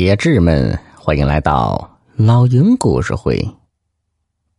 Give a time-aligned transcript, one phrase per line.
[0.00, 3.38] 铁志们，欢迎来到老鹰故事会。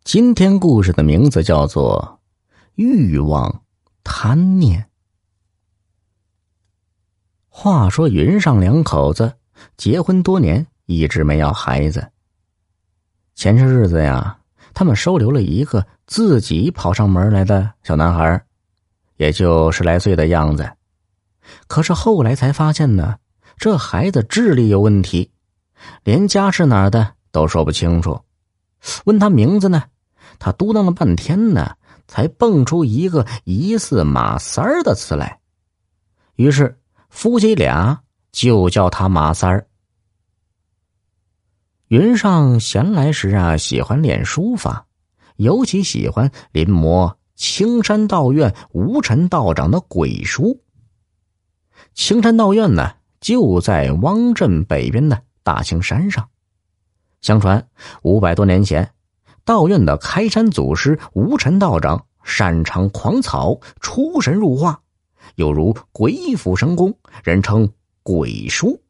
[0.03, 2.19] 今天故事的名字叫做
[2.75, 3.63] 《欲望
[4.03, 4.79] 贪念》。
[7.49, 9.33] 话说云上两口子
[9.77, 12.11] 结婚多年，一直没要孩子。
[13.33, 14.37] 前些日子呀，
[14.75, 18.45] 他们收留了一个自己跑上门来的小男孩，
[19.17, 20.71] 也就十来岁的样子。
[21.65, 23.17] 可是后来才发现呢。
[23.57, 25.31] 这孩子智力有问题，
[26.03, 28.19] 连家是哪儿的都说不清楚。
[29.05, 29.83] 问他名字呢，
[30.39, 31.75] 他嘟囔了半天呢，
[32.07, 35.39] 才蹦出一个疑似马三儿的词来。
[36.35, 38.01] 于是夫妻俩
[38.31, 39.67] 就叫他马三儿。
[41.89, 44.87] 云上闲来时啊，喜欢练书法，
[45.35, 50.63] 尤其喜欢临摹青山道院无尘道长的鬼书。
[51.93, 52.93] 青山道院呢？
[53.21, 56.27] 就在汪镇北边的大青山上。
[57.21, 57.69] 相传
[58.01, 58.93] 五百多年前，
[59.45, 64.81] 道院的开山祖师无尘道长擅长狂草，出神入化，
[65.35, 68.81] 有如鬼斧神工，人称鬼书。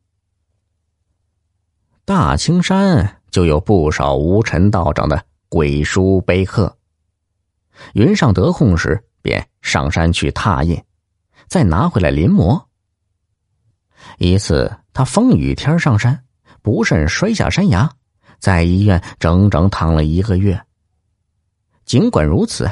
[2.05, 6.77] 大青山就有不少无尘道长的鬼书碑刻。
[7.93, 10.81] 云上得空时，便上山去拓印，
[11.47, 12.63] 再拿回来临摹。
[14.17, 16.23] 一次，他风雨天上山，
[16.61, 17.89] 不慎摔下山崖，
[18.39, 20.61] 在医院整整躺了一个月。
[21.85, 22.69] 尽管如此，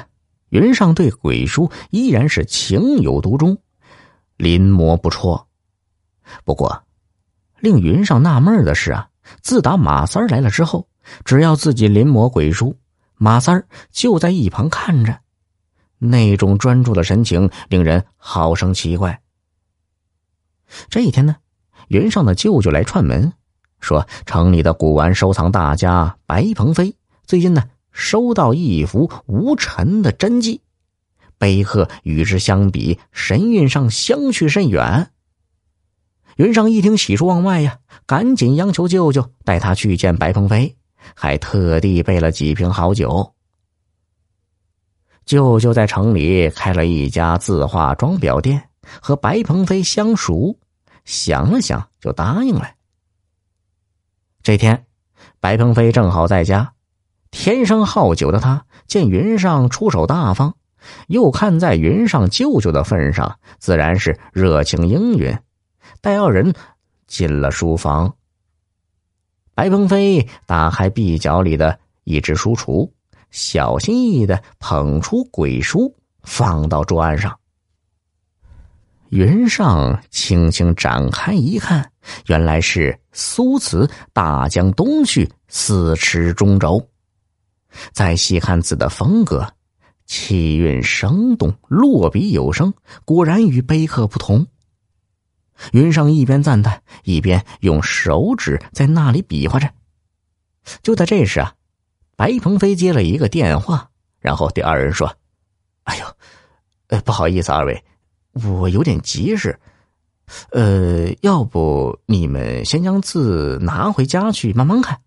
[0.50, 3.58] 云上对鬼书依然是情有独钟，
[4.38, 5.48] 临摹不辍。
[6.46, 6.84] 不过，
[7.60, 9.10] 令云上纳闷的是啊，
[9.42, 10.88] 自打马三来了之后，
[11.26, 12.78] 只要自己临摹鬼书，
[13.16, 15.20] 马三就在一旁看着，
[15.98, 19.20] 那种专注的神情令人好生奇怪。
[20.90, 21.36] 这一天呢，
[21.88, 23.34] 云上的舅舅来串门，
[23.80, 30.62] 说城里的古玩收藏大家白鹏飞最近呢收到一幅无尘的真迹，
[31.38, 35.12] 碑刻与之相比，神韵上相去甚远。
[36.38, 40.78] 云上一听喜出望外呀，赶紧央求舅舅带他去见白鹏飞，
[41.14, 43.34] 还特地备了几瓶好酒。
[45.26, 48.69] 舅舅在城里开了一家字画装裱店。
[49.02, 50.58] 和白鹏飞相熟，
[51.06, 52.72] 想了想就答应了。
[54.42, 54.86] 这天，
[55.40, 56.74] 白鹏飞正好在家，
[57.32, 60.56] 天生好酒的他见云上出手大方，
[61.08, 65.38] 又看在云上舅舅的份上，自然是热情应允，
[66.02, 66.54] 带二人
[67.06, 68.16] 进了书房。
[69.54, 72.92] 白鹏飞打开壁角里的一只书橱，
[73.30, 77.39] 小心翼翼的捧出鬼书，放到桌案上。
[79.10, 81.92] 云上轻轻展开一看，
[82.28, 86.88] 原来是苏词“大江东去，四尺中轴”。
[87.92, 89.52] 再细看字的风格，
[90.06, 92.72] 气韵生动，落笔有声，
[93.04, 94.46] 果然与碑刻不同。
[95.72, 99.70] 云上一边赞叹，一边用手指在那里比划着。
[100.84, 101.54] 就在这时啊，
[102.16, 103.90] 白鹏飞接了一个电话，
[104.20, 105.18] 然后对二人说
[105.86, 106.06] ：“哎呦，
[106.90, 107.84] 呃，不好意思，二位。”
[108.46, 109.60] 我有点急事，
[110.52, 115.02] 呃，要不你们先将字拿回家去慢慢看，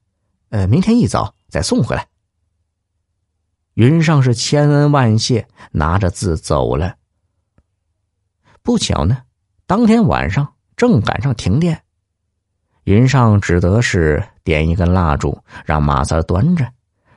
[0.50, 2.08] 呃，明天一早再送回来。
[3.74, 6.96] 云上是千恩万谢，拿着字走了。
[8.62, 9.22] 不巧呢，
[9.66, 11.82] 当天晚上正赶上停电，
[12.84, 16.70] 云上只得是点一根蜡烛，让马三端着，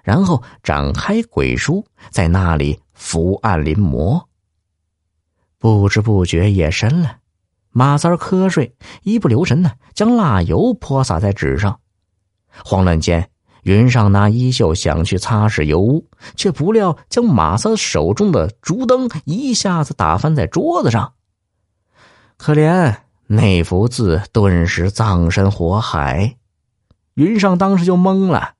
[0.03, 4.23] 然后展开鬼书，在那里伏案临摹。
[5.65, 7.17] 不知不觉夜深了，
[7.71, 11.79] 马三瞌睡，一不留神呢，将蜡油泼洒在纸上。
[12.63, 13.31] 慌乱间，
[13.63, 21.13] 云上拿衣袖想去擦拭油污，却不料将马三手中的烛灯一下子打翻在桌子上。
[22.37, 26.37] 可怜那幅字顿时葬身火海，
[27.16, 28.53] 云上当时就懵了。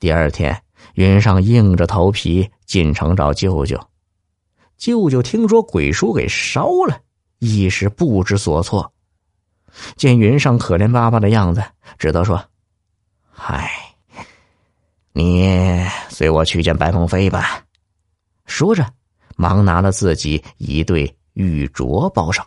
[0.00, 0.64] 第二天，
[0.94, 3.80] 云上硬着头皮进城找舅舅。
[4.76, 7.00] 舅舅听说鬼书给烧了，
[7.38, 8.92] 一时不知所措。
[9.96, 11.62] 见云上可怜巴巴的样子，
[11.98, 12.42] 只得说
[13.30, 13.70] ：“嗨，
[15.12, 17.62] 你随我去见白凤飞吧。”
[18.46, 18.86] 说着，
[19.36, 22.46] 忙拿了自己一对玉镯包上。